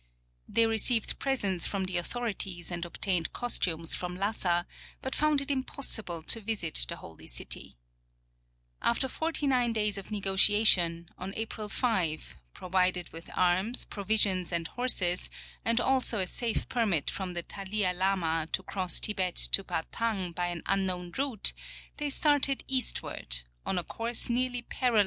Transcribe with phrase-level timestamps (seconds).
[0.49, 4.65] They received presents from the au thorities and obtained costumes from Lassa,
[4.99, 7.75] but found it impos sible to visit the "holy city."
[8.81, 15.29] After 49 days of negotiation, on April 5, provided with arms, provisions and horses,
[15.63, 20.47] and also a safe permit from the Talia lama to cross Tibet to Batang by
[20.47, 21.53] an unknown route,
[21.97, 24.97] they started eastward, on a course nearly paral Statistics of Bail ways in United States.